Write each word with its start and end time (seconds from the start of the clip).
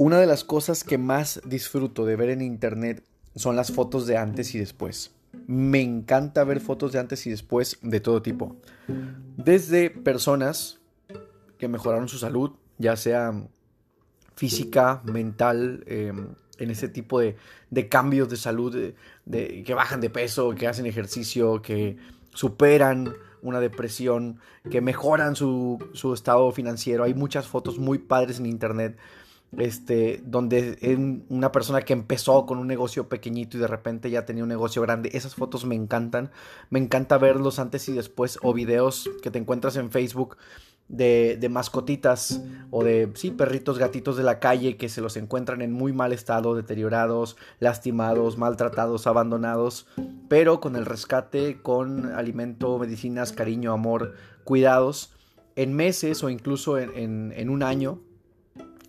Una 0.00 0.18
de 0.18 0.24
las 0.24 0.44
cosas 0.44 0.82
que 0.82 0.96
más 0.96 1.42
disfruto 1.44 2.06
de 2.06 2.16
ver 2.16 2.30
en 2.30 2.40
internet 2.40 3.04
son 3.36 3.54
las 3.54 3.70
fotos 3.70 4.06
de 4.06 4.16
antes 4.16 4.54
y 4.54 4.58
después. 4.58 5.10
Me 5.46 5.82
encanta 5.82 6.42
ver 6.44 6.60
fotos 6.60 6.92
de 6.92 6.98
antes 6.98 7.26
y 7.26 7.30
después 7.30 7.76
de 7.82 8.00
todo 8.00 8.22
tipo. 8.22 8.56
Desde 9.36 9.90
personas 9.90 10.78
que 11.58 11.68
mejoraron 11.68 12.08
su 12.08 12.16
salud, 12.16 12.52
ya 12.78 12.96
sea 12.96 13.46
física, 14.36 15.02
mental, 15.04 15.84
em, 15.86 16.28
en 16.56 16.70
ese 16.70 16.88
tipo 16.88 17.20
de, 17.20 17.36
cambios 17.90 18.30
de 18.30 18.38
salud, 18.38 18.94
que 19.30 19.74
bajan 19.74 20.00
de 20.00 20.08
peso, 20.08 20.54
que 20.54 20.66
hacen 20.66 20.86
ejercicio, 20.86 21.60
que 21.60 21.98
superan 22.32 23.12
una 23.42 23.60
depresión, 23.60 24.38
que 24.70 24.80
mejoran 24.80 25.36
su 25.36 25.78
estado 26.14 26.50
financiero. 26.52 27.04
Hay 27.04 27.12
muchas 27.12 27.46
fotos 27.46 27.78
muy 27.78 27.98
padres 27.98 28.38
en 28.38 28.46
internet 28.46 28.96
este, 29.58 30.22
donde 30.24 31.24
una 31.28 31.50
persona 31.52 31.82
que 31.82 31.92
empezó 31.92 32.46
con 32.46 32.58
un 32.58 32.66
negocio 32.66 33.08
pequeñito 33.08 33.56
y 33.56 33.60
de 33.60 33.66
repente 33.66 34.10
ya 34.10 34.24
tenía 34.24 34.44
un 34.44 34.48
negocio 34.48 34.80
grande. 34.82 35.10
Esas 35.12 35.34
fotos 35.34 35.64
me 35.64 35.74
encantan. 35.74 36.30
Me 36.70 36.78
encanta 36.78 37.18
verlos 37.18 37.58
antes 37.58 37.88
y 37.88 37.92
después 37.92 38.38
o 38.42 38.52
videos 38.52 39.10
que 39.22 39.30
te 39.30 39.38
encuentras 39.38 39.76
en 39.76 39.90
Facebook 39.90 40.36
de, 40.88 41.36
de, 41.40 41.48
mascotitas 41.48 42.42
o 42.70 42.82
de, 42.82 43.10
sí, 43.14 43.30
perritos, 43.30 43.78
gatitos 43.78 44.16
de 44.16 44.24
la 44.24 44.40
calle 44.40 44.76
que 44.76 44.88
se 44.88 45.00
los 45.00 45.16
encuentran 45.16 45.62
en 45.62 45.72
muy 45.72 45.92
mal 45.92 46.12
estado, 46.12 46.56
deteriorados, 46.56 47.36
lastimados, 47.60 48.38
maltratados, 48.38 49.06
abandonados, 49.06 49.86
pero 50.28 50.60
con 50.60 50.74
el 50.74 50.86
rescate, 50.86 51.62
con 51.62 52.06
alimento, 52.06 52.76
medicinas, 52.78 53.32
cariño, 53.32 53.72
amor, 53.72 54.14
cuidados, 54.42 55.12
en 55.54 55.74
meses 55.74 56.24
o 56.24 56.30
incluso 56.30 56.76
en, 56.78 57.32
en 57.36 57.50
un 57.50 57.62
año 57.62 58.00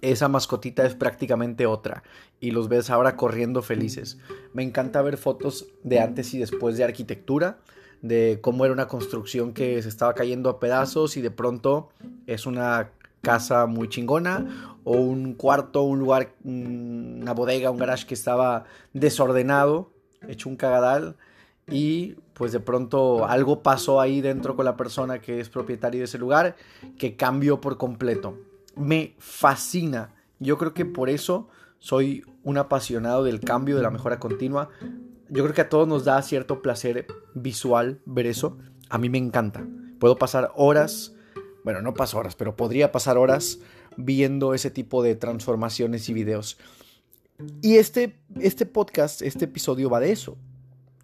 esa 0.02 0.28
mascotita 0.28 0.86
es 0.86 0.96
prácticamente 0.96 1.66
otra 1.66 2.04
y 2.40 2.52
los 2.52 2.68
ves 2.68 2.90
ahora 2.90 3.16
corriendo 3.16 3.62
felices. 3.62 4.18
Me 4.54 4.64
encanta 4.64 5.02
ver 5.02 5.18
fotos 5.18 5.68
de 5.84 6.00
antes 6.00 6.34
y 6.34 6.40
después 6.40 6.78
de 6.78 6.84
arquitectura, 6.84 7.60
de 8.02 8.40
cómo 8.42 8.66
era 8.66 8.74
una 8.74 8.88
construcción 8.88 9.54
que 9.54 9.82
se 9.82 9.90
estaba 9.90 10.14
cayendo 10.16 10.50
a 10.50 10.60
pedazos 10.60 11.18
y 11.18 11.22
de 11.22 11.30
pronto 11.30 11.90
es 12.26 12.48
una 12.48 12.90
casa 13.22 13.68
muy 13.68 13.88
chingona 13.90 14.80
o 14.84 14.94
un 14.94 15.36
cuarto, 15.36 15.84
un 15.84 16.00
lugar, 16.00 16.34
una 16.44 17.34
bodega, 17.34 17.70
un 17.70 17.78
garage 17.78 18.08
que 18.08 18.16
estaba 18.16 18.66
desordenado, 18.94 19.92
hecho 20.28 20.50
un 20.50 20.56
cagadal 20.56 21.16
y 21.70 22.16
pues 22.34 22.52
de 22.52 22.60
pronto 22.60 23.28
algo 23.28 23.62
pasó 23.62 24.02
ahí 24.02 24.20
dentro 24.20 24.56
con 24.56 24.66
la 24.66 24.76
persona 24.76 25.20
que 25.20 25.40
es 25.40 25.50
propietario 25.50 26.00
de 26.00 26.06
ese 26.06 26.18
lugar 26.18 26.56
que 26.98 27.16
cambió 27.16 27.62
por 27.62 27.78
completo 27.78 28.36
me 28.76 29.16
fascina. 29.20 30.14
Yo 30.40 30.58
creo 30.58 30.74
que 30.74 30.86
por 30.86 31.10
eso 31.10 31.50
soy 31.80 32.24
un 32.44 32.58
apasionado 32.58 33.24
del 33.24 33.40
cambio, 33.40 33.76
de 33.76 33.84
la 33.84 33.92
mejora 33.92 34.20
continua. 34.20 34.70
Yo 35.30 35.44
creo 35.44 35.54
que 35.54 35.62
a 35.62 35.70
todos 35.70 35.88
nos 35.88 36.06
da 36.06 36.22
cierto 36.22 36.62
placer 36.62 37.08
visual 37.34 38.02
ver 38.06 38.28
eso. 38.28 38.58
A 38.90 38.98
mí 38.98 39.10
me 39.10 39.18
encanta. 39.18 39.66
Puedo 40.00 40.18
pasar 40.18 40.52
horas, 40.56 41.14
bueno, 41.64 41.82
no 41.82 41.94
paso 41.94 42.18
horas, 42.18 42.36
pero 42.36 42.56
podría 42.56 42.92
pasar 42.92 43.18
horas 43.18 43.60
viendo 43.98 44.54
ese 44.54 44.72
tipo 44.72 45.04
de 45.04 45.16
transformaciones 45.16 46.10
y 46.10 46.14
videos. 46.14 46.58
Y 47.62 47.78
este, 47.78 48.20
este 48.40 48.66
podcast, 48.66 49.22
este 49.22 49.46
episodio 49.46 49.90
va 49.90 50.00
de 50.00 50.12
eso. 50.12 50.38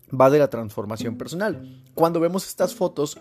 Va 0.09 0.29
de 0.29 0.39
la 0.39 0.49
transformación 0.49 1.17
personal. 1.17 1.83
Cuando 1.93 2.19
vemos 2.19 2.47
estas 2.47 2.75
fotos, 2.75 3.17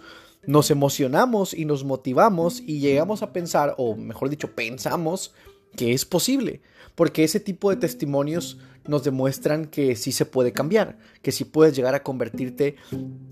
nos 0.47 0.71
emocionamos 0.71 1.53
y 1.53 1.65
nos 1.65 1.85
motivamos 1.85 2.61
y 2.61 2.81
llegamos 2.81 3.23
a 3.23 3.33
pensar, 3.33 3.75
o 3.79 3.97
mejor 3.97 4.31
dicho, 4.31 4.55
pensamos 4.55 5.35
que 5.77 5.93
es 5.93 6.05
posible, 6.05 6.63
porque 6.95 7.25
ese 7.25 7.41
tipo 7.41 7.71
de 7.71 7.77
testimonios 7.77 8.59
nos 8.87 9.05
demuestran 9.05 9.67
que 9.67 9.97
sí 9.97 10.13
se 10.13 10.25
puede 10.25 10.53
cambiar, 10.53 10.99
que 11.21 11.33
sí 11.33 11.45
puedes 11.45 11.75
llegar 11.75 11.95
a 11.95 12.03
convertirte 12.03 12.77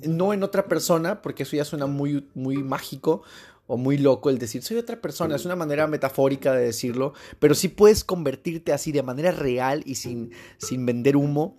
no 0.02 0.32
en 0.32 0.42
otra 0.42 0.66
persona, 0.66 1.22
porque 1.22 1.44
eso 1.44 1.56
ya 1.56 1.64
suena 1.64 1.86
muy, 1.86 2.28
muy 2.34 2.56
mágico 2.62 3.22
o 3.66 3.76
muy 3.76 3.96
loco 3.96 4.28
el 4.28 4.38
decir 4.38 4.62
soy 4.62 4.76
otra 4.76 5.00
persona, 5.00 5.36
es 5.36 5.46
una 5.46 5.56
manera 5.56 5.86
metafórica 5.86 6.52
de 6.52 6.66
decirlo, 6.66 7.14
pero 7.38 7.54
sí 7.54 7.69
puedes 7.69 8.04
convertirte 8.04 8.72
así 8.72 8.92
de 8.92 9.02
manera 9.02 9.31
real 9.31 9.82
y 9.86 9.94
sin, 9.94 10.32
sin 10.58 10.84
vender 10.84 11.16
humo 11.16 11.56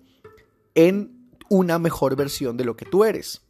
en 0.76 1.30
una 1.50 1.80
mejor 1.80 2.16
versión 2.16 2.58
de 2.58 2.66
lo 2.66 2.76
que 2.76 2.86
tú 2.86 3.06
eres 3.06 3.45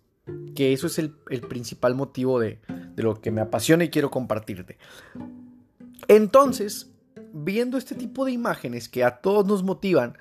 que 0.55 0.73
eso 0.73 0.87
es 0.87 0.99
el, 0.99 1.11
principal 1.47 1.95
motivo 1.95 2.39
de, 2.39 2.59
de 2.95 3.03
lo 3.03 3.19
que 3.21 3.31
me 3.31 3.41
apasiona 3.41 3.83
y 3.83 3.89
quiero 3.89 4.09
compartirte. 4.09 4.77
Entonces, 6.07 6.91
viendo 7.33 7.77
este 7.77 7.95
tipo 7.95 8.25
de 8.25 8.31
imágenes 8.31 8.89
que 8.89 9.03
a 9.03 9.17
todos 9.17 9.45
nos 9.45 9.63
motivan, 9.63 10.17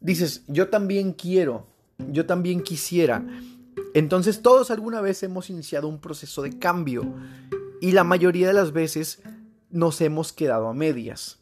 dices, 0.00 0.44
yo 0.46 0.68
también 0.68 1.12
quiero, 1.12 1.66
yo 1.98 2.26
también 2.26 2.62
quisiera. 2.62 3.24
Entonces 3.94 4.42
todos 4.42 4.70
alguna 4.70 5.00
vez 5.00 5.22
hemos 5.22 5.50
iniciado 5.50 5.88
un 5.88 6.00
proceso 6.00 6.42
de 6.42 6.58
cambio 6.58 7.14
y 7.80 7.92
la 7.92 8.04
mayoría 8.04 8.48
de 8.48 8.52
las 8.52 8.72
veces 8.72 9.22
nos 9.70 10.00
hemos 10.00 10.32
quedado 10.32 10.68
a 10.68 10.74
medias. 10.74 11.38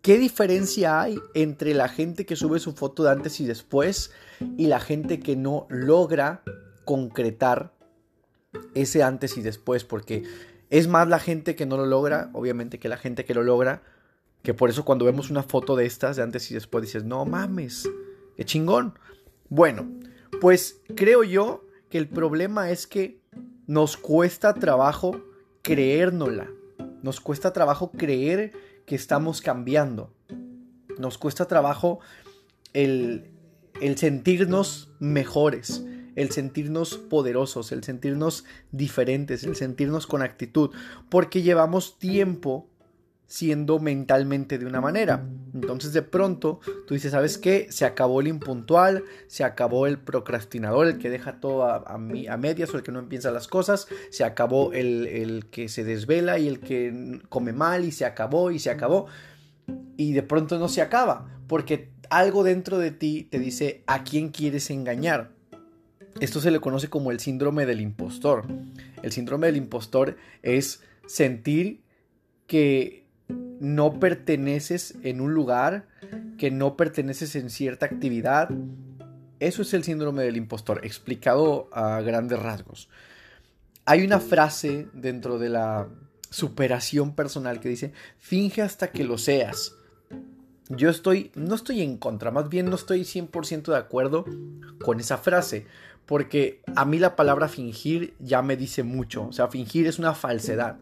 ¿Qué 0.00 0.18
diferencia 0.18 1.00
hay 1.00 1.18
entre 1.34 1.74
la 1.74 1.88
gente 1.88 2.24
que 2.24 2.36
sube 2.36 2.60
su 2.60 2.72
foto 2.72 3.02
de 3.02 3.10
antes 3.10 3.40
y 3.40 3.44
después 3.44 4.12
y 4.56 4.68
la 4.68 4.78
gente 4.80 5.18
que 5.18 5.34
no 5.34 5.66
logra 5.68 6.42
concretar 6.86 7.74
ese 8.74 9.02
antes 9.02 9.36
y 9.36 9.42
después, 9.42 9.84
porque 9.84 10.22
es 10.70 10.88
más 10.88 11.06
la 11.08 11.18
gente 11.18 11.54
que 11.54 11.66
no 11.66 11.76
lo 11.76 11.84
logra, 11.84 12.30
obviamente, 12.32 12.78
que 12.78 12.88
la 12.88 12.96
gente 12.96 13.26
que 13.26 13.34
lo 13.34 13.42
logra, 13.42 13.82
que 14.42 14.54
por 14.54 14.70
eso 14.70 14.86
cuando 14.86 15.04
vemos 15.04 15.30
una 15.30 15.42
foto 15.42 15.76
de 15.76 15.84
estas, 15.84 16.16
de 16.16 16.22
antes 16.22 16.50
y 16.50 16.54
después, 16.54 16.82
dices, 16.82 17.04
no 17.04 17.26
mames, 17.26 17.88
qué 18.36 18.44
chingón. 18.44 18.98
Bueno, 19.48 19.86
pues 20.40 20.80
creo 20.94 21.22
yo 21.24 21.66
que 21.90 21.98
el 21.98 22.08
problema 22.08 22.70
es 22.70 22.86
que 22.86 23.20
nos 23.66 23.96
cuesta 23.96 24.54
trabajo 24.54 25.20
creérnosla, 25.62 26.48
nos 27.02 27.20
cuesta 27.20 27.52
trabajo 27.52 27.90
creer 27.90 28.52
que 28.86 28.94
estamos 28.94 29.40
cambiando, 29.40 30.12
nos 30.98 31.18
cuesta 31.18 31.46
trabajo 31.46 32.00
el, 32.72 33.30
el 33.80 33.98
sentirnos 33.98 34.90
mejores, 35.00 35.84
el 36.16 36.30
sentirnos 36.30 36.96
poderosos, 36.96 37.70
el 37.70 37.84
sentirnos 37.84 38.44
diferentes, 38.72 39.44
el 39.44 39.54
sentirnos 39.54 40.06
con 40.06 40.22
actitud, 40.22 40.70
porque 41.08 41.42
llevamos 41.42 41.98
tiempo 41.98 42.68
siendo 43.26 43.80
mentalmente 43.80 44.58
de 44.58 44.66
una 44.66 44.80
manera. 44.80 45.26
Entonces 45.52 45.92
de 45.92 46.02
pronto 46.02 46.60
tú 46.86 46.94
dices, 46.94 47.12
¿sabes 47.12 47.38
qué? 47.38 47.66
Se 47.70 47.84
acabó 47.84 48.20
el 48.20 48.28
impuntual, 48.28 49.04
se 49.26 49.44
acabó 49.44 49.86
el 49.86 49.98
procrastinador, 49.98 50.86
el 50.86 50.98
que 50.98 51.10
deja 51.10 51.40
todo 51.40 51.64
a, 51.64 51.76
a, 51.86 51.98
medias 51.98 52.72
o 52.72 52.76
el 52.76 52.82
que 52.82 52.92
no 52.92 53.00
empieza 53.00 53.30
las 53.30 53.48
cosas, 53.48 53.88
se 54.10 54.24
acabó 54.24 54.72
el, 54.72 55.06
el 55.06 55.46
que 55.46 55.68
se 55.68 55.84
desvela 55.84 56.38
y 56.38 56.46
el 56.48 56.60
que 56.60 57.20
come 57.28 57.52
mal 57.52 57.84
y 57.84 57.92
se 57.92 58.04
acabó 58.04 58.50
y 58.50 58.58
se 58.58 58.70
acabó. 58.70 59.06
Y 59.96 60.12
de 60.12 60.22
pronto 60.22 60.58
no 60.58 60.68
se 60.68 60.80
acaba, 60.80 61.26
porque 61.48 61.90
algo 62.10 62.44
dentro 62.44 62.78
de 62.78 62.92
ti 62.92 63.26
te 63.30 63.40
dice 63.40 63.82
a 63.86 64.04
quién 64.04 64.28
quieres 64.28 64.70
engañar. 64.70 65.35
Esto 66.20 66.40
se 66.40 66.50
le 66.50 66.60
conoce 66.60 66.88
como 66.88 67.10
el 67.10 67.20
síndrome 67.20 67.66
del 67.66 67.80
impostor. 67.80 68.46
El 69.02 69.12
síndrome 69.12 69.46
del 69.46 69.56
impostor 69.56 70.16
es 70.42 70.82
sentir 71.06 71.82
que 72.46 73.06
no 73.60 73.98
perteneces 73.98 74.96
en 75.02 75.20
un 75.20 75.34
lugar, 75.34 75.88
que 76.38 76.50
no 76.50 76.76
perteneces 76.76 77.36
en 77.36 77.50
cierta 77.50 77.86
actividad. 77.86 78.50
Eso 79.40 79.62
es 79.62 79.74
el 79.74 79.84
síndrome 79.84 80.22
del 80.22 80.36
impostor, 80.36 80.84
explicado 80.84 81.68
a 81.72 82.00
grandes 82.00 82.38
rasgos. 82.38 82.88
Hay 83.84 84.04
una 84.04 84.20
frase 84.20 84.88
dentro 84.94 85.38
de 85.38 85.50
la 85.50 85.88
superación 86.30 87.14
personal 87.14 87.60
que 87.60 87.68
dice, 87.68 87.92
finge 88.18 88.62
hasta 88.62 88.90
que 88.90 89.04
lo 89.04 89.18
seas. 89.18 89.74
Yo 90.68 90.90
estoy, 90.90 91.30
no 91.36 91.54
estoy 91.54 91.82
en 91.82 91.96
contra, 91.96 92.32
más 92.32 92.48
bien 92.48 92.66
no 92.66 92.74
estoy 92.74 93.02
100% 93.02 93.66
de 93.66 93.76
acuerdo 93.76 94.24
con 94.84 94.98
esa 94.98 95.16
frase, 95.16 95.66
porque 96.06 96.62
a 96.76 96.84
mí 96.84 96.98
la 96.98 97.16
palabra 97.16 97.48
fingir 97.48 98.14
ya 98.18 98.40
me 98.42 98.56
dice 98.56 98.82
mucho, 98.82 99.26
o 99.26 99.32
sea, 99.32 99.48
fingir 99.48 99.86
es 99.86 99.98
una 99.98 100.14
falsedad. 100.14 100.78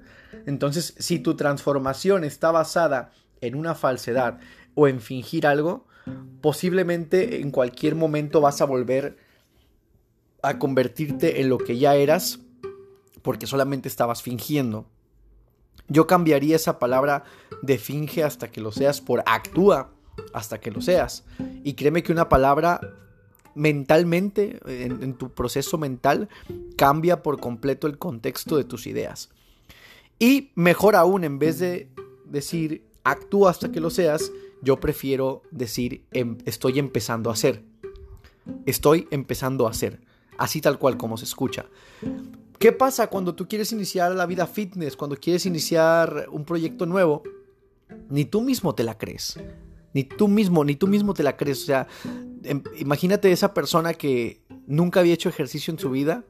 Entonces, 0.47 0.94
si 0.99 1.19
tu 1.19 1.35
transformación 1.35 2.25
está 2.25 2.50
basada 2.50 3.11
en 3.41 3.55
una 3.55 3.75
falsedad 3.75 4.38
o 4.75 4.87
en 4.87 5.00
fingir 5.00 5.47
algo, 5.47 5.87
posiblemente 6.41 7.41
en 7.41 7.50
cualquier 7.50 7.94
momento 7.94 8.41
vas 8.41 8.61
a 8.61 8.67
volver 8.67 9.17
a 10.43 10.59
convertirte 10.59 11.41
en 11.41 11.49
lo 11.49 11.56
que 11.56 11.79
ya 11.79 11.94
eras 11.94 12.41
porque 13.23 13.47
solamente 13.47 13.88
estabas 13.88 14.23
fingiendo. 14.23 14.87
Yo 15.88 16.06
cambiaría 16.06 16.56
esa 16.56 16.79
palabra 16.79 17.25
de 17.62 17.79
finge 17.79 18.23
hasta 18.23 18.50
que 18.50 18.61
lo 18.61 18.73
seas 18.73 19.00
por 19.00 19.23
actúa 19.27 19.93
hasta 20.32 20.61
que 20.61 20.70
lo 20.70 20.82
seas. 20.82 21.25
Y 21.62 21.75
créeme 21.75 22.03
que 22.03 22.12
una 22.12 22.29
palabra 22.29 22.81
mentalmente, 23.55 24.59
en, 24.67 25.15
tu 25.15 25.31
proceso 25.31 25.79
mental, 25.79 26.29
cambia 26.77 27.23
por 27.23 27.41
completo 27.41 27.87
el 27.87 27.99
contexto 27.99 28.56
de 28.56 28.65
tus 28.65 28.87
ideas. 28.87 29.31
Y 30.19 30.51
mejor 30.55 30.97
aún, 30.97 31.25
en 31.25 31.39
vez 31.39 31.59
de 31.59 31.89
decir 32.25 32.85
actúa 33.05 33.51
hasta 33.51 33.71
que 33.71 33.81
lo 33.81 33.91
seas, 33.91 34.33
yo 34.62 34.81
prefiero 34.81 35.43
decir 35.51 36.05
em, 36.12 36.39
estoy 36.47 36.79
empezando 36.79 37.31
a 37.31 37.35
hacer. 37.35 37.62
Estoy 38.67 39.06
empezando 39.11 39.67
a 39.67 39.71
hacer. 39.71 40.01
Así 40.39 40.61
tal 40.61 40.79
cual 40.79 40.97
como 40.97 41.17
se 41.17 41.25
escucha. 41.25 41.67
¿Qué 42.59 42.73
pasa 42.73 43.09
cuando 43.09 43.35
tú 43.35 43.47
quieres 43.47 43.73
iniciar 43.73 44.12
la 44.12 44.27
vida 44.27 44.47
fitness, 44.47 44.97
cuando 44.97 45.17
quieres 45.17 45.45
iniciar 45.47 46.29
un 46.31 46.45
proyecto 46.45 46.87
nuevo? 46.87 47.23
Ni 48.09 48.25
tú 48.25 48.41
mismo 48.41 48.75
te 48.75 48.85
la 48.85 48.97
crees. 48.97 49.39
Ni 49.93 50.05
tú 50.05 50.29
mismo, 50.29 50.65
ni 50.65 50.75
tú 50.75 50.87
mismo 50.87 51.15
te 51.15 51.23
la 51.23 51.37
crees. 51.37 51.62
O 51.62 51.67
sea, 51.67 51.87
imagínate 52.79 53.32
esa 53.32 53.55
persona 53.55 53.94
que 53.94 54.41
nunca 54.67 55.00
había 55.00 55.14
hecho 55.14 55.29
ejercicio 55.29 55.73
en 55.73 55.79
su 55.79 55.91
vida 55.91 56.25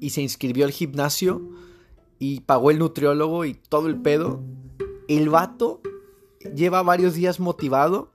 y 0.00 0.10
se 0.10 0.22
inscribió 0.22 0.64
al 0.64 0.72
gimnasio 0.72 1.42
y 2.18 2.40
pagó 2.40 2.70
el 2.70 2.78
nutriólogo 2.78 3.44
y 3.44 3.54
todo 3.54 3.88
el 3.88 4.00
pedo. 4.00 4.42
El 5.08 5.28
vato 5.28 5.80
lleva 6.54 6.82
varios 6.82 7.14
días 7.14 7.40
motivado, 7.40 8.10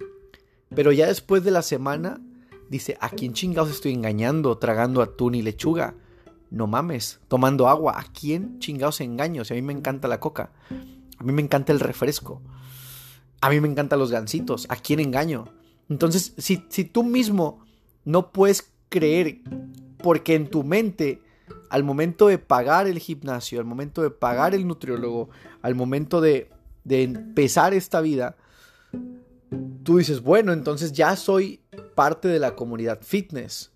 pero 0.74 0.92
ya 0.92 1.08
después 1.08 1.44
de 1.44 1.52
la 1.52 1.62
semana 1.62 2.22
dice, 2.70 2.98
¿a 3.02 3.10
quién 3.10 3.34
chingados 3.34 3.72
estoy 3.72 3.94
engañando 3.94 4.58
tragando 4.58 5.02
atún 5.02 5.36
y 5.36 5.42
lechuga? 5.42 5.96
No 6.50 6.68
mames, 6.68 7.20
tomando 7.28 7.70
agua, 7.70 8.00
¿a 8.00 8.04
quién 8.04 8.60
chingados 8.60 9.02
engaño? 9.02 9.46
Si 9.46 9.54
a 9.54 9.56
mí 9.56 9.62
me 9.62 9.74
encanta 9.74 10.08
la 10.08 10.20
coca, 10.20 10.52
a 11.18 11.24
mí 11.24 11.32
me 11.32 11.42
encanta 11.42 11.72
el 11.72 11.80
refresco, 11.80 12.42
a 13.40 13.50
mí 13.50 13.60
me 13.62 13.70
encantan 13.70 14.00
los 14.00 14.12
gansitos, 14.12 14.66
¿a 14.70 14.76
quién 14.76 15.00
engaño? 15.00 15.46
Entonces, 15.92 16.34
si, 16.38 16.58
tú 16.86 17.04
mismo 17.04 17.66
no 18.06 18.32
puedes 18.32 18.72
creer 18.88 19.40
porque 19.98 20.36
en 20.36 20.50
tu 20.50 20.64
mente 20.64 21.22
al 21.70 21.84
momento 21.84 22.28
de 22.28 22.38
pagar 22.38 22.88
el 22.88 22.98
gimnasio, 22.98 23.60
al 23.60 23.66
momento 23.66 24.02
de 24.02 24.10
pagar 24.10 24.56
el 24.56 24.66
nutriólogo, 24.66 25.30
al 25.62 25.76
momento 25.76 26.22
de, 26.22 26.50
de 26.86 27.04
empezar 27.04 27.74
esta 27.74 28.00
vida, 28.00 28.38
tú 29.84 29.98
dices, 29.98 30.22
bueno, 30.22 30.54
entonces 30.54 30.94
ya 30.94 31.18
soy 31.18 31.60
parte 31.94 32.30
de 32.30 32.40
la 32.40 32.56
comunidad 32.56 33.02
fitness. 33.02 33.74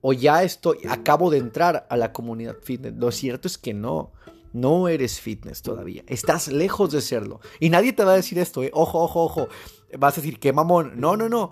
O 0.00 0.14
ya 0.14 0.42
estoy, 0.42 0.78
acabo 0.88 1.28
de 1.28 1.36
entrar 1.36 1.86
a 1.90 1.96
la 1.98 2.10
comunidad 2.10 2.56
fitness. 2.62 2.94
Lo 2.96 3.12
cierto 3.12 3.48
es 3.48 3.58
que 3.58 3.74
no. 3.74 4.12
No 4.52 4.88
eres 4.88 5.20
fitness 5.20 5.62
todavía. 5.62 6.02
Estás 6.06 6.48
lejos 6.48 6.90
de 6.90 7.00
serlo. 7.00 7.40
Y 7.60 7.70
nadie 7.70 7.92
te 7.92 8.04
va 8.04 8.12
a 8.12 8.16
decir 8.16 8.38
esto, 8.38 8.62
¿eh? 8.62 8.70
Ojo, 8.74 9.02
ojo, 9.02 9.24
ojo. 9.24 9.48
Vas 9.98 10.18
a 10.18 10.20
decir, 10.20 10.38
qué 10.38 10.52
mamón. 10.52 10.92
No, 10.96 11.16
no, 11.16 11.28
no. 11.28 11.50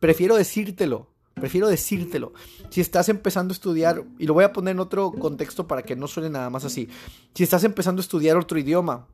Prefiero 0.00 0.36
decírtelo. 0.36 1.08
Prefiero 1.34 1.68
decírtelo. 1.68 2.32
Si 2.70 2.80
estás 2.80 3.08
empezando 3.08 3.52
a 3.52 3.56
estudiar, 3.56 4.04
y 4.18 4.26
lo 4.26 4.34
voy 4.34 4.44
a 4.44 4.52
poner 4.52 4.72
en 4.72 4.80
otro 4.80 5.12
contexto 5.12 5.66
para 5.66 5.82
que 5.82 5.96
no 5.96 6.08
suene 6.08 6.30
nada 6.30 6.50
más 6.50 6.64
así. 6.64 6.88
Si 7.34 7.44
estás 7.44 7.64
empezando 7.64 8.00
a 8.00 8.04
estudiar 8.04 8.36
otro 8.36 8.58
idioma, 8.58 9.06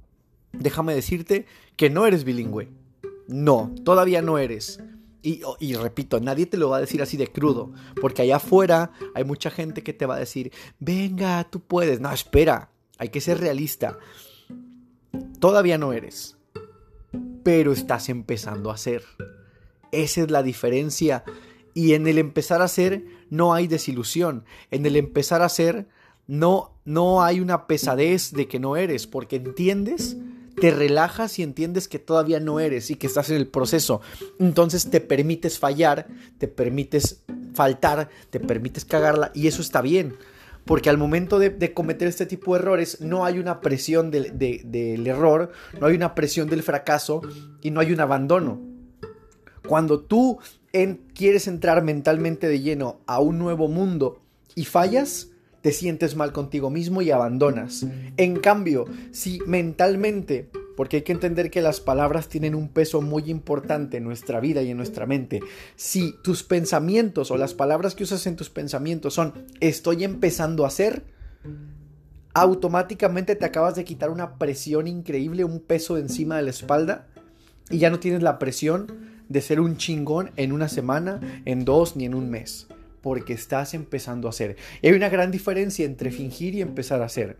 déjame 0.52 0.94
decirte 0.94 1.46
que 1.76 1.90
no 1.90 2.06
eres 2.06 2.24
bilingüe. 2.24 2.70
No, 3.26 3.74
todavía 3.84 4.22
no 4.22 4.38
eres. 4.38 4.80
Y, 5.22 5.40
y, 5.58 5.74
repito, 5.74 6.20
nadie 6.20 6.46
te 6.46 6.58
lo 6.58 6.68
va 6.68 6.76
a 6.76 6.80
decir 6.80 7.00
así 7.00 7.16
de 7.16 7.28
crudo, 7.28 7.72
porque 7.98 8.22
allá 8.22 8.36
afuera 8.36 8.92
hay 9.14 9.24
mucha 9.24 9.50
gente 9.50 9.82
que 9.82 9.94
te 9.94 10.04
va 10.04 10.16
a 10.16 10.18
decir, 10.18 10.52
venga, 10.78 11.44
tú 11.44 11.60
puedes. 11.60 11.98
No, 11.98 12.12
espera, 12.12 12.70
hay 12.98 13.08
que 13.08 13.20
ser 13.20 13.40
realista. 13.40 13.98
Todavía 15.40 15.78
no 15.78 15.92
eres, 15.92 16.36
pero 17.42 17.72
estás 17.72 18.08
empezando 18.08 18.70
a 18.70 18.76
ser. 18.76 19.02
Esa 19.92 20.22
es 20.22 20.30
la 20.30 20.42
diferencia 20.42 21.24
y 21.74 21.94
en 21.94 22.06
el 22.06 22.18
empezar 22.18 22.62
a 22.62 22.66
hacer 22.66 23.04
no 23.30 23.52
hay 23.52 23.66
desilusión. 23.66 24.44
En 24.70 24.86
el 24.86 24.96
empezar 24.96 25.42
a 25.42 25.46
hacer 25.46 25.88
no, 26.26 26.72
no 26.84 27.22
hay 27.22 27.40
una 27.40 27.66
pesadez 27.66 28.32
de 28.32 28.48
que 28.48 28.58
no 28.58 28.76
eres, 28.76 29.06
porque 29.06 29.36
entiendes, 29.36 30.16
te 30.60 30.70
relajas 30.70 31.38
y 31.38 31.42
entiendes 31.42 31.88
que 31.88 31.98
todavía 31.98 32.40
no 32.40 32.60
eres 32.60 32.90
y 32.90 32.96
que 32.96 33.06
estás 33.06 33.30
en 33.30 33.36
el 33.36 33.48
proceso. 33.48 34.00
Entonces 34.38 34.88
te 34.90 35.00
permites 35.00 35.58
fallar, 35.58 36.06
te 36.38 36.48
permites 36.48 37.22
faltar, 37.54 38.08
te 38.30 38.40
permites 38.40 38.84
cagarla 38.84 39.30
y 39.34 39.48
eso 39.48 39.60
está 39.60 39.82
bien. 39.82 40.16
Porque 40.64 40.90
al 40.90 40.98
momento 40.98 41.38
de, 41.38 41.72
cometer 41.74 42.08
este 42.08 42.26
tipo 42.26 42.54
de 42.54 42.60
errores 42.60 43.00
no 43.00 43.24
hay 43.24 43.38
una 43.38 43.60
presión 43.60 44.10
del 44.10 45.06
error, 45.06 45.52
no 45.78 45.86
hay 45.86 45.94
una 45.94 46.14
presión 46.14 46.48
del 46.48 46.62
fracaso 46.62 47.20
y 47.60 47.70
no 47.70 47.80
hay 47.80 47.92
un 47.92 48.00
abandono. 48.00 48.60
Cuando 49.66 50.00
tú 50.00 50.38
quieres 51.14 51.46
entrar 51.48 51.82
mentalmente 51.82 52.48
de 52.48 52.60
lleno 52.60 53.00
a 53.06 53.20
un 53.20 53.38
nuevo 53.38 53.68
mundo 53.68 54.20
y 54.54 54.64
fallas, 54.64 55.30
te 55.62 55.72
sientes 55.72 56.16
mal 56.16 56.32
contigo 56.32 56.68
mismo 56.68 57.00
y 57.00 57.10
abandonas. 57.10 57.86
En 58.16 58.36
cambio, 58.36 58.84
si 59.12 59.40
mentalmente, 59.46 60.50
porque 60.76 60.98
hay 60.98 61.02
que 61.02 61.12
entender 61.12 61.50
que 61.50 61.62
las 61.62 61.80
palabras 61.80 62.28
tienen 62.28 62.54
un 62.54 62.68
peso 62.68 63.00
muy 63.00 63.30
importante 63.30 63.98
en 63.98 64.04
nuestra 64.04 64.40
vida 64.40 64.62
y 64.62 64.70
en 64.70 64.76
nuestra 64.76 65.06
mente, 65.06 65.40
si 65.76 66.14
tus 66.22 66.42
pensamientos 66.42 67.30
o 67.30 67.36
las 67.36 67.54
palabras 67.54 67.94
que 67.94 68.04
usas 68.04 68.26
en 68.26 68.36
tus 68.36 68.50
pensamientos 68.50 69.14
son 69.14 69.46
estoy 69.60 70.04
empezando 70.04 70.64
a 70.64 70.68
hacer, 70.68 71.04
automáticamente 72.34 73.36
te 73.36 73.44
acabas 73.44 73.76
de 73.76 73.84
quitar 73.84 74.10
una 74.10 74.38
presión 74.38 74.88
increíble, 74.88 75.44
un 75.44 75.60
peso 75.60 75.96
encima 75.96 76.36
de 76.36 76.42
la 76.42 76.50
espalda 76.50 77.06
y 77.70 77.78
ya 77.78 77.90
no 77.90 78.00
tienes 78.00 78.22
la 78.22 78.38
presión 78.38 79.14
de 79.28 79.40
ser 79.40 79.60
un 79.60 79.76
chingón 79.76 80.30
en 80.36 80.52
una 80.52 80.68
semana, 80.68 81.42
en 81.44 81.64
dos 81.64 81.96
ni 81.96 82.04
en 82.04 82.14
un 82.14 82.28
mes, 82.30 82.66
porque 83.00 83.32
estás 83.32 83.72
empezando 83.72 84.28
a 84.28 84.30
hacer. 84.30 84.56
hay 84.82 84.92
una 84.92 85.08
gran 85.08 85.30
diferencia 85.30 85.86
entre 85.86 86.10
fingir 86.10 86.54
y 86.54 86.60
empezar 86.60 87.00
a 87.00 87.06
hacer. 87.06 87.38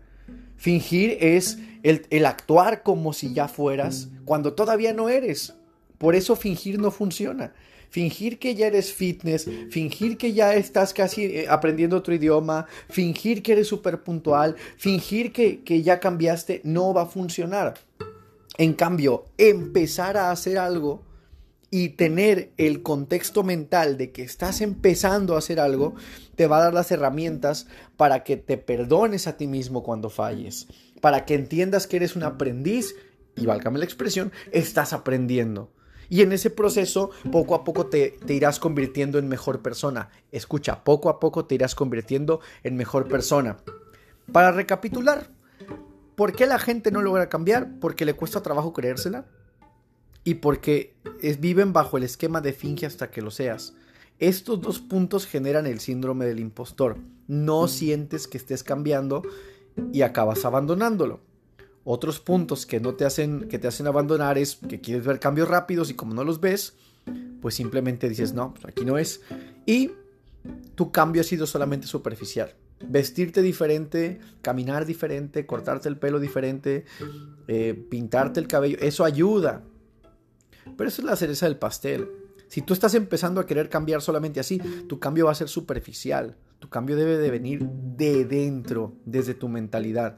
Fingir 0.57 1.17
es 1.21 1.59
el, 1.83 2.25
actuar 2.25 2.83
como 2.83 3.13
si 3.13 3.33
ya 3.33 3.47
fueras 3.47 4.09
cuando 4.25 4.53
todavía 4.53 4.93
no 4.93 5.09
eres. 5.09 5.53
Por 5.97 6.15
eso 6.15 6.35
fingir 6.35 6.79
no 6.79 6.91
funciona. 6.91 7.53
Fingir 7.89 8.39
que 8.39 8.55
ya 8.55 8.67
eres 8.67 8.91
fitness, 8.91 9.47
fingir 9.69 10.17
que 10.17 10.33
ya 10.33 10.53
estás 10.55 10.93
casi 10.93 11.25
eh, 11.25 11.45
aprendiendo 11.47 11.95
otro 11.95 12.13
idioma, 12.13 12.65
fingir 12.89 13.41
que 13.41 13.53
eres 13.53 13.67
súper 13.67 14.03
puntual, 14.03 14.55
fingir 14.75 15.31
que, 15.31 15.61
que 15.61 15.81
ya 15.81 15.99
cambiaste, 15.99 16.61
no 16.63 16.93
va 16.93 17.03
a 17.03 17.05
funcionar. 17.05 17.75
En 18.57 18.73
cambio, 18.73 19.25
empezar 19.37 20.17
a 20.17 20.31
hacer 20.31 20.57
algo 20.57 21.03
y 21.71 21.89
tener 21.89 22.51
el 22.57 22.83
contexto 22.83 23.43
mental 23.43 23.97
de 23.97 24.11
que 24.11 24.23
estás 24.23 24.61
empezando 24.61 25.35
a 25.35 25.39
hacer 25.39 25.59
algo, 25.59 25.95
te 26.35 26.47
va 26.47 26.57
a 26.57 26.63
dar 26.63 26.73
las 26.73 26.91
herramientas 26.91 27.67
para 27.97 28.23
que 28.23 28.37
te 28.37 28.57
perdones 28.57 29.27
a 29.27 29.37
ti 29.37 29.47
mismo 29.47 29.83
cuando 29.83 30.09
falles, 30.09 30.67
para 31.01 31.25
que 31.25 31.35
entiendas 31.35 31.87
que 31.87 31.97
eres 31.97 32.15
un 32.15 32.23
aprendiz 32.23 32.95
y, 33.35 33.45
válgame 33.45 33.79
la 33.79 33.85
expresión, 33.85 34.31
estás 34.51 34.93
aprendiendo. 34.93 35.71
Y 36.07 36.21
en 36.21 36.31
ese 36.31 36.49
proceso, 36.49 37.09
poco 37.31 37.55
a 37.55 37.63
poco 37.63 37.87
te, 37.87 38.17
irás 38.29 38.59
convirtiendo 38.59 39.17
en 39.17 39.27
mejor 39.27 39.61
persona. 39.61 40.09
Escucha, 40.31 40.83
poco 40.83 41.09
a 41.09 41.19
poco 41.19 41.45
te 41.45 41.55
irás 41.55 41.75
convirtiendo 41.75 42.39
en 42.63 42.77
mejor 42.77 43.07
persona. 43.07 43.57
Para 44.31 44.51
recapitular, 44.51 45.29
¿por 46.15 46.33
qué 46.33 46.45
la 46.45 46.59
gente 46.59 46.91
no 46.91 47.01
logra 47.01 47.27
cambiar? 47.27 47.79
Porque 47.79 48.05
le 48.05 48.13
cuesta 48.13 48.43
trabajo 48.43 48.71
creérsela 48.71 49.25
y 50.25 50.33
porque 50.35 50.95
viven 51.39 51.71
bajo 51.71 51.97
el 51.97 52.03
esquema 52.03 52.41
de 52.41 52.51
finge 52.51 52.85
hasta 52.85 53.11
que 53.11 53.21
lo 53.21 53.31
seas. 53.31 53.75
Estos 54.19 54.59
dos 54.59 54.79
puntos 54.79 55.27
generan 55.27 55.67
el 55.67 55.79
síndrome 55.79 56.25
del 56.25 56.39
impostor. 56.39 56.97
No 57.27 57.67
sientes 57.67 58.27
que 58.27 58.37
estés 58.37 58.63
cambiando 58.63 59.21
y 59.93 60.01
acabas 60.01 60.43
abandonándolo. 60.43 61.21
Otros 61.83 62.19
puntos 62.19 62.65
que 62.65 62.79
no 62.79 62.95
te 62.95 63.05
hacen 63.05 63.47
que 63.47 63.59
te 63.59 63.67
hacen 63.67 63.85
abandonar 63.85 64.39
es 64.39 64.55
que 64.55 64.81
quieres 64.81 65.05
ver 65.05 65.19
cambios 65.19 65.47
rápidos 65.47 65.91
y 65.91 65.93
como 65.93 66.15
no 66.15 66.23
los 66.23 66.41
ves, 66.41 66.73
pues 67.39 67.53
simplemente 67.53 68.09
dices, 68.09 68.33
"No, 68.33 68.53
pues 68.55 68.65
aquí 68.65 68.83
no 68.83 68.97
es." 68.97 69.21
Y 69.67 69.91
tu 70.73 70.91
cambio 70.91 71.21
ha 71.21 71.25
sido 71.25 71.45
solamente 71.45 71.85
superficial. 71.85 72.55
Vestirte 72.87 73.43
diferente, 73.43 74.19
caminar 74.41 74.87
diferente, 74.87 75.45
cortarte 75.45 75.87
el 75.87 75.97
pelo 75.97 76.19
diferente, 76.19 76.85
eh, 77.47 77.75
pintarte 77.89 78.39
el 78.39 78.47
cabello, 78.47 78.77
eso 78.81 79.05
ayuda, 79.05 79.63
pero 80.77 80.87
eso 80.87 81.01
es 81.01 81.05
la 81.05 81.15
cereza 81.15 81.45
del 81.45 81.57
pastel. 81.57 82.09
Si 82.47 82.61
tú 82.61 82.73
estás 82.73 82.93
empezando 82.93 83.41
a 83.41 83.45
querer 83.45 83.69
cambiar 83.69 84.01
solamente 84.01 84.39
así, 84.39 84.59
tu 84.87 84.99
cambio 84.99 85.25
va 85.25 85.31
a 85.31 85.35
ser 85.35 85.49
superficial. 85.49 86.37
Tu 86.59 86.69
cambio 86.69 86.95
debe 86.95 87.17
de 87.17 87.31
venir 87.31 87.65
de 87.65 88.25
dentro, 88.25 88.93
desde 89.05 89.33
tu 89.33 89.49
mentalidad. 89.49 90.17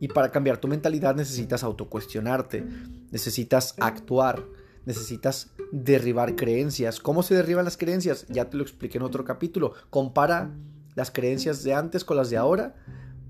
Y 0.00 0.08
para 0.08 0.30
cambiar 0.30 0.58
tu 0.58 0.68
mentalidad 0.68 1.14
necesitas 1.14 1.62
autocuestionarte, 1.62 2.64
necesitas 3.10 3.76
actuar, 3.78 4.44
necesitas 4.84 5.52
derribar 5.70 6.34
creencias. 6.34 6.98
¿Cómo 6.98 7.22
se 7.22 7.34
derriban 7.34 7.64
las 7.64 7.76
creencias? 7.76 8.26
Ya 8.28 8.50
te 8.50 8.56
lo 8.56 8.64
expliqué 8.64 8.98
en 8.98 9.04
otro 9.04 9.24
capítulo. 9.24 9.74
Compara 9.90 10.50
las 10.94 11.10
creencias 11.10 11.62
de 11.62 11.74
antes 11.74 12.04
con 12.04 12.16
las 12.16 12.30
de 12.30 12.36
ahora 12.36 12.74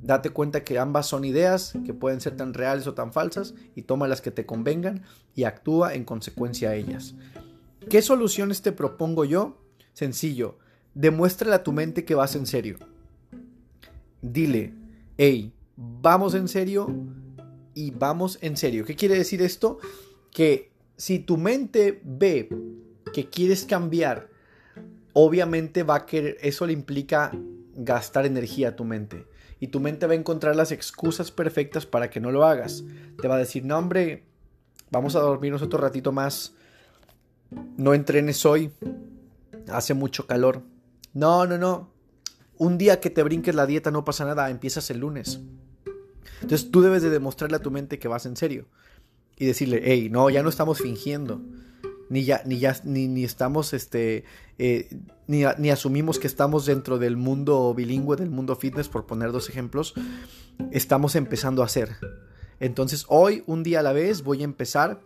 Date 0.03 0.31
cuenta 0.31 0.65
que 0.65 0.79
ambas 0.79 1.07
son 1.07 1.25
ideas 1.25 1.75
que 1.87 1.95
pueden 1.95 2.21
ser 2.21 2.37
tan 2.37 2.55
reales 2.55 2.87
o 2.87 2.95
tan 2.95 3.13
falsas 3.13 3.55
y 3.75 3.83
toma 3.83 4.09
las 4.09 4.21
que 4.21 4.31
te 4.31 4.45
convengan 4.45 5.03
y 5.35 5.45
actúa 5.45 5.95
en 5.95 6.05
consecuencia 6.05 6.71
a 6.71 6.75
ellas. 6.75 7.15
¿Qué 7.89 8.03
soluciones 8.03 8.63
te 8.63 8.73
propongo 8.73 9.25
yo? 9.25 9.57
Sencillo, 9.93 10.59
demuéstrale 10.95 11.55
a 11.55 11.63
tu 11.63 11.73
mente 11.73 12.05
que 12.05 12.15
vas 12.15 12.37
en 12.37 12.47
serio. 12.47 12.79
Dile, 14.21 14.75
hey, 15.17 15.53
vamos 15.77 16.35
en 16.35 16.49
serio 16.49 16.89
y 17.75 17.93
vamos 17.93 18.39
en 18.43 18.57
serio. 18.57 18.85
¿Qué 18.85 18.97
quiere 18.97 19.17
decir 19.17 19.41
esto? 19.41 19.79
que 20.33 20.73
si 20.97 21.19
tu 21.19 21.37
mente 21.37 22.01
ve 22.05 22.49
que 23.13 23.29
quieres 23.29 23.65
cambiar, 23.65 24.29
obviamente 25.13 25.83
va 25.83 25.97
a 25.97 26.07
querer, 26.07 26.39
eso 26.41 26.67
le 26.67 26.73
implica 26.73 27.31
gastar 27.75 28.27
energía 28.27 28.71
a 28.71 28.77
tu 28.77 28.85
mente. 28.85 29.27
Y 29.63 29.69
tu 29.69 29.79
mente 29.79 30.09
va 30.09 30.15
a 30.15 30.17
encontrar 30.17 30.57
las 30.57 30.73
excusas 30.73 31.31
perfectas 31.31 31.87
para 31.87 32.11
que 32.11 32.19
no 32.19 32.33
lo 32.33 32.45
hagas. 32.45 32.83
Te 33.21 33.29
va 33.29 33.37
a 33.37 33.39
decir, 33.39 33.65
no 33.65 33.79
hombre, 33.79 34.25
vamos 34.91 35.15
a 35.15 35.21
dormirnos 35.21 35.63
otro 35.63 35.79
ratito 35.79 36.11
más. 36.11 36.55
No 37.77 37.95
entrenes 37.95 38.45
hoy. 38.45 38.73
Hace 39.69 39.95
mucho 39.95 40.27
calor. 40.27 40.63
No, 41.15 41.47
no, 41.47 41.59
no. 41.59 41.93
Un 42.59 42.77
día 42.77 42.99
que 42.99 43.09
te 43.09 43.23
brinques 43.23 43.55
la 43.55 43.67
dieta 43.67 43.93
no 43.93 44.05
pasa 44.05 44.25
nada. 44.25 44.51
Empiezas 44.51 44.91
el 44.91 44.99
lunes. 44.99 45.41
Entonces 46.41 46.73
tú 46.73 46.81
debes 46.81 47.03
de 47.03 47.11
demostrarle 47.11 47.59
a 47.59 47.63
tu 47.63 47.71
mente 47.71 48.01
que 48.01 48.09
vas 48.09 48.27
en 48.27 48.35
serio. 48.35 48.67
Y 49.37 49.47
decirle, 49.47 49.81
hey, 49.85 50.09
no, 50.11 50.29
ya 50.29 50.43
no 50.43 50.49
estamos 50.49 50.79
fingiendo 50.79 51.41
ni 52.13 52.25
ya, 52.25 52.43
ni 52.45 52.59
ya, 52.59 52.79
ni, 52.85 53.25
estamos, 53.25 53.73
este, 53.73 54.25
eh, 54.59 54.87
ni, 55.27 55.45
ni, 55.57 55.71
asumimos 55.71 56.19
que 56.19 56.27
estamos 56.27 56.67
dentro 56.67 56.99
del 56.99 57.17
mundo 57.17 57.73
bilingüe, 57.73 58.17
del 58.17 58.29
mundo 58.29 58.55
fitness, 58.55 58.91
por 58.91 59.07
poner 59.07 59.33
dos 59.33 59.49
ejemplos, 59.49 59.95
estamos 60.73 61.17
empezando 61.17 61.63
a 61.63 61.65
hacer. 61.65 61.97
Entonces 62.61 63.07
hoy, 63.09 63.43
un 63.47 63.63
día 63.63 63.81
a 63.81 63.83
la 63.83 63.95
vez, 63.95 64.25
voy 64.25 64.43
a 64.43 64.45
empezar 64.45 65.01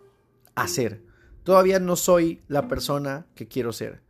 a 0.56 0.64
hacer. 0.64 1.00
Todavía 1.44 1.78
no 1.78 1.94
soy 1.94 2.42
la 2.48 2.66
persona 2.66 3.26
que 3.36 3.46
quiero 3.46 3.72
ser. 3.72 4.00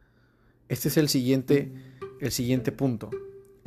Este 0.70 0.88
es 0.88 0.96
el 0.96 1.10
siguiente, 1.10 1.74
el 2.22 2.32
siguiente 2.32 2.72
punto. 2.72 3.10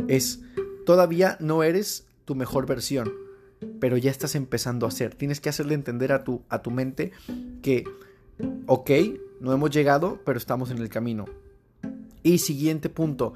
Es, 0.07 0.39
todavía 0.87 1.37
no 1.39 1.61
eres 1.61 2.07
tu 2.25 2.33
mejor 2.33 2.65
versión, 2.65 3.13
pero 3.79 3.95
ya 3.95 4.09
estás 4.09 4.33
empezando 4.33 4.87
a 4.87 4.89
hacer. 4.89 5.13
Tienes 5.13 5.39
que 5.39 5.49
hacerle 5.49 5.75
entender 5.75 6.13
a 6.13 6.23
tu, 6.23 6.41
a 6.49 6.63
tu 6.63 6.71
mente 6.71 7.11
que 7.61 7.83
ok, 8.67 8.91
no 9.39 9.53
hemos 9.53 9.71
llegado, 9.71 10.19
pero 10.25 10.37
estamos 10.37 10.71
en 10.71 10.77
el 10.79 10.89
camino. 10.89 11.25
Y 12.23 12.39
siguiente 12.39 12.89
punto, 12.89 13.33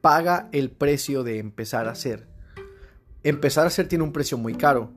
paga 0.00 0.48
el 0.52 0.70
precio 0.70 1.24
de 1.24 1.38
empezar 1.38 1.88
a 1.88 1.92
hacer. 1.92 2.26
Empezar 3.22 3.64
a 3.64 3.68
hacer 3.68 3.88
tiene 3.88 4.04
un 4.04 4.12
precio 4.12 4.38
muy 4.38 4.54
caro, 4.54 4.92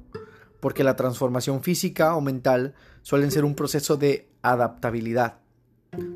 porque 0.60 0.84
la 0.84 0.96
transformación 0.96 1.64
física 1.64 2.16
o 2.16 2.22
mental 2.22 2.76
suelen 3.02 3.32
ser 3.32 3.46
un 3.46 3.56
proceso 3.56 3.98
de 3.98 4.30
adaptabilidad. 4.42 5.40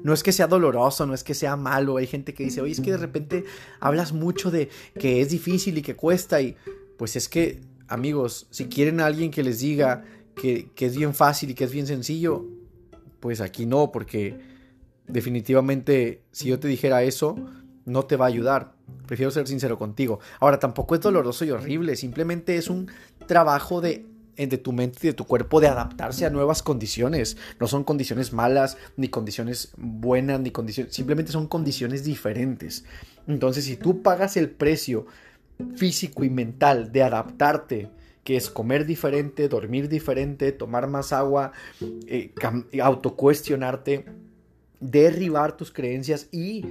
No 0.04 0.13
es 0.13 0.24
que 0.24 0.32
sea 0.32 0.48
doloroso, 0.48 1.06
no 1.06 1.13
es 1.13 1.24
que 1.24 1.34
sea 1.34 1.56
malo. 1.58 1.98
Hay 1.98 2.08
gente 2.08 2.34
que 2.34 2.44
dice, 2.44 2.62
oye, 2.62 2.72
es 2.72 2.80
que 2.80 2.92
de 2.92 2.98
repente 2.98 3.44
hablas 3.80 4.13
mucho 4.13 4.51
de 4.51 4.70
que 4.98 5.20
es 5.22 5.30
difícil 5.30 5.77
y 5.77 5.82
que 5.82 5.96
cuesta. 5.96 6.42
Y 6.42 6.56
pues 6.98 7.15
es 7.15 7.27
que, 7.27 7.62
amigos, 7.88 8.48
si 8.51 8.68
quieren 8.68 9.01
a 9.01 9.06
alguien 9.06 9.32
que 9.32 9.44
les 9.44 9.60
diga 9.60 10.06
que 10.36 10.72
es 10.77 10.96
bien 10.96 11.13
fácil 11.13 11.50
y 11.50 11.56
que 11.56 11.65
es 11.65 11.72
bien 11.72 11.88
sencillo, 11.88 12.46
pues 13.19 13.41
aquí 13.41 13.65
no, 13.65 13.91
porque 13.91 14.39
definitivamente 15.07 16.24
si 16.31 16.50
yo 16.50 16.60
te 16.60 16.67
dijera 16.67 17.03
eso, 17.03 17.36
no 17.86 18.05
te 18.05 18.15
va 18.15 18.25
a 18.25 18.29
ayudar. 18.29 18.74
Prefiero 19.07 19.31
ser 19.31 19.48
sincero 19.48 19.77
contigo. 19.77 20.19
Ahora, 20.39 20.60
tampoco 20.60 20.95
es 20.95 21.01
doloroso 21.01 21.45
y 21.45 21.51
horrible, 21.51 21.95
simplemente 21.95 22.57
es 22.57 22.69
un 22.69 22.89
trabajo 23.27 23.81
de 23.81 24.05
de 24.38 24.57
tu 24.57 24.74
mente 24.74 25.00
y 25.03 25.07
de 25.07 25.13
tu 25.13 25.25
cuerpo 25.25 25.62
de 25.62 25.67
adaptarse 25.67 26.25
a 26.25 26.29
nuevas 26.29 26.62
condiciones. 26.62 27.38
No 27.60 27.67
son 27.67 27.84
condiciones 27.84 28.34
malas, 28.34 28.77
ni 28.98 29.07
condiciones 29.07 29.72
buenas, 29.77 30.39
ni 30.41 30.51
condiciones, 30.51 30.93
simplemente 30.93 31.31
son 31.31 31.48
condiciones 31.48 32.03
diferentes. 32.03 32.84
Entonces, 33.27 33.65
si 33.65 33.77
tú 33.77 34.01
pagas 34.01 34.36
el 34.36 34.50
precio 34.50 35.05
físico 35.75 36.24
y 36.24 36.29
mental 36.29 36.91
de 36.91 37.03
adaptarte 37.03 37.89
que 38.25 38.36
es 38.36 38.50
comer 38.50 38.88
diferente, 38.88 39.48
dormir 39.48 39.88
diferente, 39.88 40.51
tomar 40.51 40.88
más 40.88 41.13
agua, 41.13 41.51
eh, 42.08 42.34
autocuestionarte, 42.82 44.05
derribar 44.79 45.55
tus 45.55 45.72
creencias 45.72 46.27
y 46.32 46.65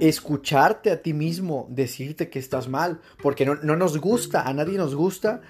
escucharte 0.00 0.90
a 0.90 1.00
ti 1.00 1.14
mismo, 1.14 1.68
decirte 1.70 2.28
que 2.28 2.40
estás 2.40 2.68
mal, 2.68 3.00
porque 3.22 3.46
no, 3.46 3.54
no 3.54 3.76
nos 3.76 3.98
gusta, 3.98 4.42
a 4.42 4.52
nadie 4.52 4.78
nos 4.78 4.96
gusta 4.96 5.42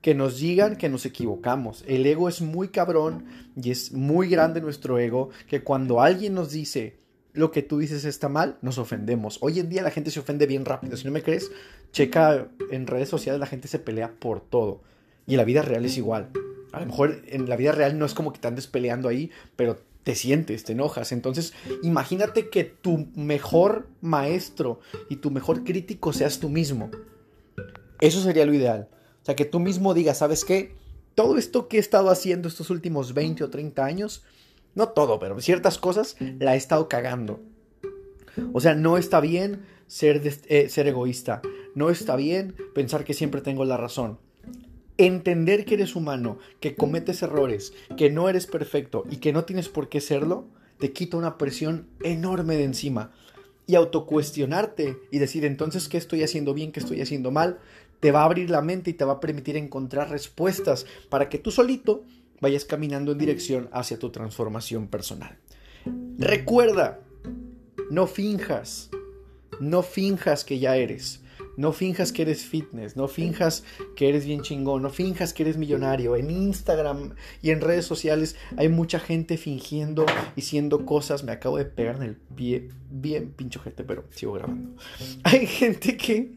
que 0.00 0.16
nos 0.16 0.38
digan 0.38 0.74
que 0.74 0.88
nos 0.88 1.06
equivocamos. 1.06 1.84
El 1.86 2.04
ego 2.04 2.28
es 2.28 2.40
muy 2.40 2.70
cabrón 2.70 3.26
y 3.54 3.70
es 3.70 3.92
muy 3.92 4.28
grande 4.28 4.60
nuestro 4.60 4.98
ego 4.98 5.30
que 5.46 5.62
cuando 5.62 6.00
alguien 6.00 6.34
nos 6.34 6.50
dice 6.50 6.98
lo 7.32 7.50
que 7.50 7.62
tú 7.62 7.78
dices 7.78 8.04
está 8.04 8.28
mal, 8.28 8.58
nos 8.62 8.78
ofendemos. 8.78 9.38
Hoy 9.40 9.60
en 9.60 9.68
día 9.68 9.82
la 9.82 9.90
gente 9.90 10.10
se 10.10 10.20
ofende 10.20 10.46
bien 10.46 10.64
rápido. 10.64 10.96
Si 10.96 11.04
no 11.04 11.12
me 11.12 11.22
crees, 11.22 11.50
checa 11.92 12.48
en 12.70 12.86
redes 12.86 13.08
sociales, 13.08 13.40
la 13.40 13.46
gente 13.46 13.68
se 13.68 13.78
pelea 13.78 14.12
por 14.18 14.40
todo. 14.40 14.82
Y 15.26 15.36
la 15.36 15.44
vida 15.44 15.62
real 15.62 15.84
es 15.84 15.96
igual. 15.96 16.30
A 16.72 16.80
lo 16.80 16.86
mejor 16.86 17.22
en 17.26 17.48
la 17.48 17.56
vida 17.56 17.72
real 17.72 17.98
no 17.98 18.06
es 18.06 18.14
como 18.14 18.32
que 18.32 18.38
te 18.38 18.48
andes 18.48 18.66
peleando 18.66 19.08
ahí, 19.08 19.30
pero 19.56 19.78
te 20.02 20.14
sientes, 20.14 20.64
te 20.64 20.72
enojas. 20.72 21.12
Entonces, 21.12 21.52
imagínate 21.82 22.48
que 22.48 22.64
tu 22.64 23.08
mejor 23.14 23.88
maestro 24.00 24.80
y 25.08 25.16
tu 25.16 25.30
mejor 25.30 25.64
crítico 25.64 26.12
seas 26.12 26.40
tú 26.40 26.48
mismo. 26.48 26.90
Eso 28.00 28.20
sería 28.22 28.46
lo 28.46 28.54
ideal. 28.54 28.88
O 29.22 29.24
sea, 29.24 29.36
que 29.36 29.44
tú 29.44 29.60
mismo 29.60 29.94
digas, 29.94 30.18
¿sabes 30.18 30.44
qué? 30.44 30.74
Todo 31.14 31.36
esto 31.36 31.68
que 31.68 31.76
he 31.76 31.80
estado 31.80 32.10
haciendo 32.10 32.48
estos 32.48 32.70
últimos 32.70 33.12
20 33.14 33.44
o 33.44 33.50
30 33.50 33.84
años, 33.84 34.24
no 34.74 34.88
todo, 34.88 35.18
pero 35.18 35.40
ciertas 35.40 35.78
cosas 35.78 36.16
la 36.38 36.54
he 36.54 36.58
estado 36.58 36.88
cagando. 36.88 37.40
O 38.52 38.60
sea, 38.60 38.74
no 38.74 38.96
está 38.96 39.20
bien 39.20 39.62
ser, 39.86 40.22
eh, 40.48 40.68
ser 40.68 40.86
egoísta. 40.86 41.42
No 41.74 41.90
está 41.90 42.16
bien 42.16 42.54
pensar 42.74 43.04
que 43.04 43.14
siempre 43.14 43.40
tengo 43.40 43.64
la 43.64 43.76
razón. 43.76 44.18
Entender 44.98 45.64
que 45.64 45.74
eres 45.74 45.96
humano, 45.96 46.38
que 46.60 46.76
cometes 46.76 47.22
errores, 47.22 47.72
que 47.96 48.10
no 48.10 48.28
eres 48.28 48.46
perfecto 48.46 49.04
y 49.10 49.16
que 49.16 49.32
no 49.32 49.44
tienes 49.44 49.68
por 49.68 49.88
qué 49.88 50.00
serlo, 50.00 50.46
te 50.78 50.92
quita 50.92 51.16
una 51.16 51.38
presión 51.38 51.88
enorme 52.02 52.56
de 52.56 52.64
encima. 52.64 53.12
Y 53.66 53.76
autocuestionarte 53.76 54.98
y 55.10 55.18
decir 55.18 55.44
entonces 55.44 55.88
qué 55.88 55.96
estoy 55.96 56.22
haciendo 56.22 56.54
bien, 56.54 56.72
qué 56.72 56.80
estoy 56.80 57.00
haciendo 57.00 57.30
mal, 57.30 57.58
te 58.00 58.12
va 58.12 58.22
a 58.22 58.24
abrir 58.24 58.50
la 58.50 58.62
mente 58.62 58.90
y 58.90 58.94
te 58.94 59.04
va 59.04 59.14
a 59.14 59.20
permitir 59.20 59.56
encontrar 59.56 60.10
respuestas 60.10 60.86
para 61.08 61.28
que 61.28 61.38
tú 61.38 61.50
solito 61.50 62.04
vayas 62.40 62.64
caminando 62.64 63.12
en 63.12 63.18
dirección 63.18 63.68
hacia 63.72 63.98
tu 63.98 64.10
transformación 64.10 64.88
personal. 64.88 65.38
Recuerda, 66.18 67.00
no 67.90 68.06
finjas, 68.06 68.90
no 69.60 69.82
finjas 69.82 70.44
que 70.44 70.58
ya 70.58 70.76
eres. 70.76 71.19
No 71.56 71.72
finjas 71.72 72.12
que 72.12 72.22
eres 72.22 72.44
fitness, 72.44 72.96
no 72.96 73.08
finjas 73.08 73.64
que 73.96 74.08
eres 74.08 74.24
bien 74.24 74.42
chingón, 74.42 74.82
no 74.82 74.90
finjas 74.90 75.32
que 75.32 75.42
eres 75.42 75.56
millonario. 75.56 76.16
En 76.16 76.30
Instagram 76.30 77.14
y 77.42 77.50
en 77.50 77.60
redes 77.60 77.84
sociales 77.84 78.36
hay 78.56 78.68
mucha 78.68 78.98
gente 78.98 79.36
fingiendo 79.36 80.06
y 80.36 80.42
siendo 80.42 80.86
cosas. 80.86 81.24
Me 81.24 81.32
acabo 81.32 81.58
de 81.58 81.64
pegar 81.64 81.96
en 81.96 82.02
el 82.02 82.16
pie, 82.16 82.68
bien 82.90 83.32
pincho 83.32 83.60
gente, 83.60 83.84
pero 83.84 84.04
sigo 84.10 84.32
grabando. 84.32 84.76
Hay 85.24 85.46
gente 85.46 85.96
que, 85.96 86.32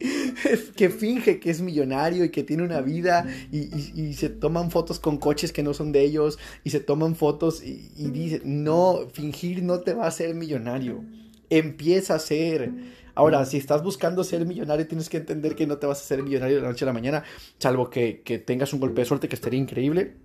que 0.76 0.90
finge 0.90 1.40
que 1.40 1.50
es 1.50 1.60
millonario 1.60 2.24
y 2.24 2.30
que 2.30 2.42
tiene 2.42 2.62
una 2.62 2.80
vida 2.80 3.26
y, 3.50 4.14
se 4.14 4.28
toman 4.28 4.70
fotos 4.70 5.00
con 5.00 5.18
coches 5.18 5.52
que 5.52 5.62
no 5.62 5.74
son 5.74 5.90
de 5.90 6.02
ellos 6.02 6.38
y 6.62 6.70
se 6.70 6.80
toman 6.80 7.16
fotos 7.16 7.62
y, 7.64 7.90
y 7.96 8.10
dicen, 8.10 8.64
no, 8.64 9.08
fingir 9.12 9.62
no 9.62 9.80
te 9.80 9.94
va 9.94 10.04
a 10.04 10.08
hacer 10.08 10.34
millonario. 10.34 11.04
Empieza 11.50 12.14
a 12.14 12.18
ser 12.18 12.72
Ahora, 13.14 13.44
si 13.44 13.56
estás 13.56 13.82
buscando 13.82 14.24
ser 14.24 14.44
millonario, 14.46 14.86
tienes 14.86 15.08
que 15.08 15.18
entender 15.18 15.54
que 15.54 15.66
no 15.66 15.78
te 15.78 15.86
vas 15.86 16.00
a 16.00 16.04
ser 16.04 16.22
millonario 16.22 16.56
de 16.56 16.62
la 16.62 16.68
noche 16.68 16.84
a 16.84 16.86
la 16.86 16.92
mañana, 16.92 17.24
salvo 17.58 17.90
que, 17.90 18.22
tengas 18.46 18.72
un 18.72 18.80
golpe 18.80 19.02
de 19.02 19.06
suerte 19.06 19.28
que 19.28 19.36
estaría 19.36 19.60
increíble. 19.60 20.16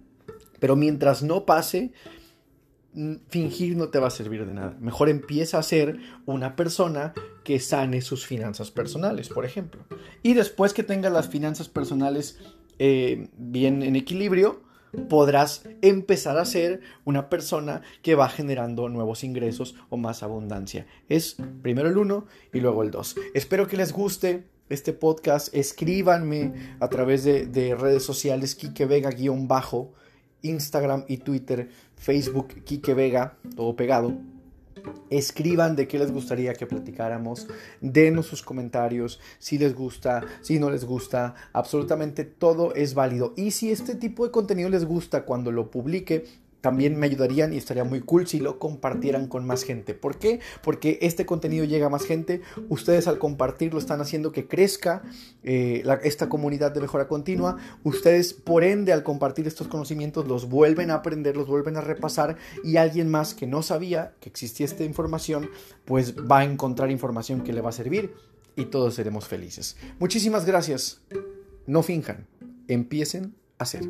Pero 0.60 0.75
mientras 0.75 1.24
no 1.24 1.46
pase, 1.46 1.93
fingir 3.29 3.77
no 3.77 3.89
te 3.89 4.00
va 4.00 4.08
a 4.08 4.12
servir 4.12 4.46
de 4.46 4.53
nada. 4.53 4.75
Mejor 4.79 5.10
empieza 5.10 5.58
a 5.60 5.63
ser 5.63 6.00
una 6.25 6.55
persona 6.55 7.13
que 7.43 7.60
sane 7.60 8.01
sus 8.01 8.25
finanzas 8.25 8.72
personales, 8.72 9.29
por 9.29 9.46
ejemplo. 9.46 9.86
Y 10.24 10.34
después 10.34 10.74
que 10.74 10.84
tenga 10.84 11.10
las 11.10 11.29
finanzas 11.29 11.69
personales 11.69 12.39
eh, 12.79 13.29
bien 13.38 13.84
en 13.84 13.96
equilibrio, 13.96 14.62
podrás 15.08 15.63
empezar 15.81 16.38
a 16.38 16.46
ser 16.46 16.81
una 17.05 17.29
persona 17.29 17.81
que 18.01 18.15
va 18.15 18.29
generando 18.29 18.89
nuevos 18.89 19.24
ingresos 19.24 19.75
o 19.89 19.98
más 19.98 20.24
abundancia. 20.24 20.86
Es 21.08 21.38
primero 21.62 21.89
el 21.89 21.98
uno 21.98 22.25
y 22.53 22.60
luego 22.60 22.84
el 22.84 22.91
dos. 22.91 23.15
Espero 23.34 23.67
que 23.67 23.77
les 23.77 23.93
guste 23.93 24.46
este 24.69 24.93
podcast. 24.93 25.53
Escríbanme 25.53 26.75
a 26.79 26.88
través 26.89 27.24
de, 27.24 27.75
redes 27.77 28.03
sociales 28.03 28.55
Kike 28.55 28.86
Vega-bajo, 28.86 29.93
Instagram 30.41 31.05
y 31.08 31.17
Twitter, 31.17 31.69
Facebook 31.96 32.63
Kike 32.63 32.93
Vega, 32.93 33.38
todo 33.55 33.75
pegado. 33.75 34.13
Escriban 35.09 35.75
de 35.75 35.88
qué 35.88 36.00
les 36.00 36.12
gustaría 36.12 36.53
que 36.53 36.65
platicáramos, 36.65 37.48
denos 37.81 38.25
sus 38.25 38.41
comentarios, 38.41 39.19
si 39.39 39.57
les 39.57 39.75
gusta, 39.75 40.24
si 40.41 40.59
no 40.59 40.69
les 40.69 40.86
gusta, 40.86 41.36
absolutamente 41.53 42.24
todo 42.24 42.74
es 42.75 42.93
válido. 42.93 43.33
Y 43.36 43.51
si 43.51 43.71
este 43.71 43.95
tipo 43.95 44.25
de 44.25 44.31
contenido 44.31 44.69
les 44.69 44.86
gusta 44.86 45.25
cuando 45.25 45.51
lo 45.51 45.71
publique, 45.71 46.25
también 46.62 46.98
me 46.98 47.06
ayudarían 47.06 47.54
y 47.54 47.58
estaría 47.58 47.84
muy 47.84 48.01
cool 48.01 48.28
si 48.28 48.39
lo 48.39 48.60
compartieran 48.60 49.28
con 49.28 49.46
más 49.46 49.63
gente. 49.63 49.94
¿Por 49.94 50.18
qué? 50.18 50.39
Porque 50.63 51.00
este 51.01 51.25
contenido 51.25 51.66
llega 51.66 51.88
a 51.88 51.89
más 51.89 52.06
gente. 52.06 52.42
Ustedes 52.68 53.08
al 53.08 53.18
compartirlo 53.18 53.80
están 53.80 54.01
haciendo 54.01 54.32
que 54.32 54.48
crezca 54.48 55.01
eh, 55.44 55.84
esta 56.04 56.30
comunidad 56.30 56.72
de 56.72 56.82
mejora 56.82 57.08
continua. 57.08 57.58
Ustedes, 57.84 58.34
por 58.34 58.63
ende, 58.63 58.94
al 58.94 59.04
compartir 59.04 59.48
estos 59.48 59.68
conocimientos, 59.68 60.28
los 60.28 60.50
vuelven 60.50 60.92
a 60.92 60.96
aprender, 60.96 61.38
los 61.38 61.48
vuelven 61.48 61.78
a 61.78 61.82
repasar 61.82 62.38
y 62.63 62.78
alguien 62.78 63.10
más 63.10 63.34
que 63.34 63.48
no 63.48 63.62
sabía 63.62 64.13
que 64.20 64.30
existía 64.30 64.66
esta 64.66 64.84
información, 64.84 65.50
pues 65.86 66.16
va 66.16 66.39
a 66.39 66.44
encontrar 66.44 66.92
información 66.92 67.42
que 67.42 67.54
le 67.54 67.62
va 67.62 67.70
a 67.70 67.74
servir 67.74 68.13
y 68.56 68.66
todos 68.66 68.96
seremos 68.96 69.28
felices. 69.28 69.78
Muchísimas 70.00 70.46
gracias. 70.46 71.01
No 71.66 71.84
finjan, 71.84 72.28
empiecen 72.68 73.36
a 73.58 73.63
hacer. 73.63 73.84